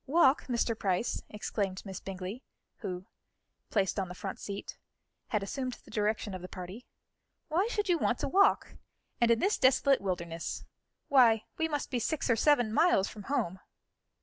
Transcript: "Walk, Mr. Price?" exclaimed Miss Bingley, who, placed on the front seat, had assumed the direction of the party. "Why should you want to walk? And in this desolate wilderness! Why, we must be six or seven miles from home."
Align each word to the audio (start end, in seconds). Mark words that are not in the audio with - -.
"Walk, 0.07 0.47
Mr. 0.47 0.75
Price?" 0.75 1.21
exclaimed 1.29 1.83
Miss 1.85 1.99
Bingley, 1.99 2.41
who, 2.77 3.05
placed 3.69 3.99
on 3.99 4.07
the 4.09 4.15
front 4.15 4.39
seat, 4.39 4.79
had 5.27 5.43
assumed 5.43 5.73
the 5.73 5.91
direction 5.91 6.33
of 6.33 6.41
the 6.41 6.47
party. 6.47 6.87
"Why 7.49 7.67
should 7.67 7.87
you 7.87 7.99
want 7.99 8.17
to 8.21 8.27
walk? 8.27 8.77
And 9.19 9.29
in 9.29 9.37
this 9.37 9.59
desolate 9.59 10.01
wilderness! 10.01 10.65
Why, 11.07 11.43
we 11.59 11.67
must 11.67 11.91
be 11.91 11.99
six 11.99 12.31
or 12.31 12.35
seven 12.35 12.73
miles 12.73 13.09
from 13.09 13.25
home." 13.29 13.59